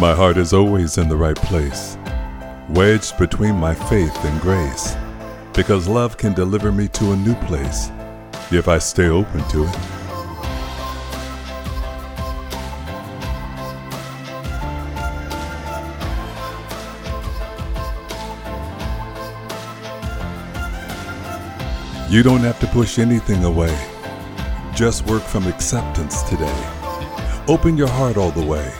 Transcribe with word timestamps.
My 0.00 0.12
heart 0.12 0.36
is 0.38 0.52
always 0.52 0.98
in 0.98 1.08
the 1.08 1.16
right 1.16 1.36
place, 1.36 1.96
wedged 2.68 3.16
between 3.16 3.54
my 3.54 3.74
faith 3.74 4.24
and 4.24 4.40
grace, 4.40 4.96
because 5.52 5.86
love 5.86 6.16
can 6.16 6.34
deliver 6.34 6.72
me 6.72 6.88
to 6.88 7.12
a 7.12 7.16
new 7.16 7.36
place 7.46 7.92
if 8.50 8.66
I 8.66 8.78
stay 8.78 9.06
open 9.06 9.46
to 9.50 9.62
it. 9.62 9.78
You 22.10 22.24
don't 22.24 22.40
have 22.40 22.58
to 22.60 22.66
push 22.66 22.98
anything 22.98 23.44
away. 23.44 23.74
Just 24.74 25.06
work 25.06 25.22
from 25.22 25.46
acceptance 25.46 26.22
today. 26.22 26.72
Open 27.46 27.76
your 27.76 27.88
heart 27.88 28.16
all 28.16 28.32
the 28.32 28.44
way 28.44 28.72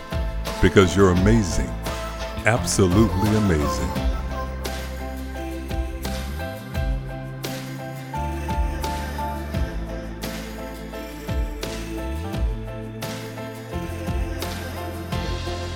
because 0.65 0.97
you're 0.97 1.11
amazing. 1.11 1.69
Absolutely 2.47 3.37
amazing. 3.37 3.91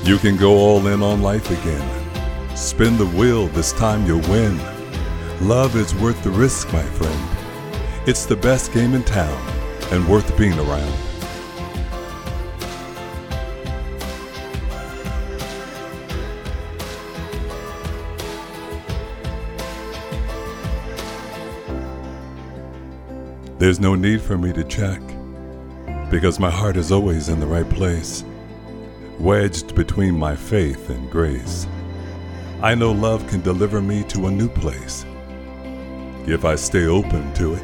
You 0.03 0.17
can 0.17 0.39
go 0.39 0.53
all 0.53 0.87
in 0.87 1.03
on 1.03 1.21
life 1.21 1.51
again. 1.51 2.57
Spin 2.57 2.97
the 2.97 3.05
wheel, 3.05 3.49
this 3.49 3.75
time 3.75 4.07
you'll 4.07 4.27
win. 4.31 4.59
Love 5.47 5.77
is 5.77 5.95
worth 5.97 6.25
the 6.25 6.31
risk, 6.31 6.73
my 6.73 6.83
friend. 6.83 8.09
It's 8.09 8.25
the 8.25 8.37
best 8.37 8.73
game 8.73 8.95
in 8.95 9.05
town 9.05 9.39
and 9.93 10.09
worth 10.09 10.35
being 10.39 10.59
around. 10.59 11.08
There's 23.59 23.81
no 23.81 23.97
need 23.97 24.23
for 24.23 24.39
me 24.39 24.53
to 24.53 24.63
check 24.63 25.01
because 26.11 26.39
my 26.39 26.49
heart 26.49 26.77
is 26.77 26.93
always 26.93 27.29
in 27.29 27.41
the 27.41 27.47
right 27.47 27.69
place, 27.69 28.23
wedged 29.19 29.75
between 29.75 30.17
my 30.17 30.37
faith 30.37 30.91
and 30.91 31.11
grace. 31.11 31.67
I 32.63 32.77
know 32.77 32.93
love 32.93 33.27
can 33.27 33.41
deliver 33.41 33.83
me 33.83 34.05
to 34.05 34.29
a 34.29 34.31
new 34.31 34.49
place 34.49 35.05
if 36.25 36.45
I 36.45 36.55
stay 36.55 36.87
open 36.87 37.35
to 37.35 37.55
it. 37.55 37.63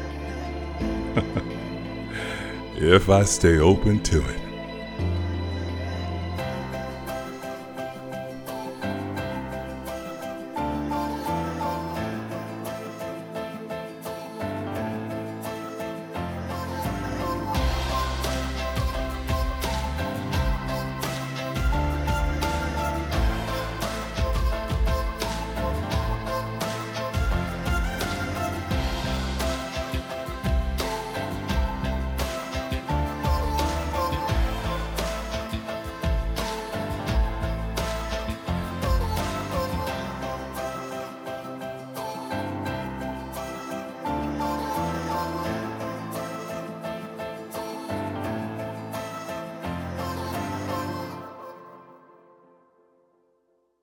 if 2.75 3.09
I 3.09 3.23
stay 3.23 3.59
open 3.59 4.03
to 4.03 4.19
it. 4.19 4.54